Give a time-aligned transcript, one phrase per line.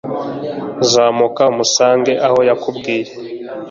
[0.91, 3.11] zamuka umusange aho yakubwiye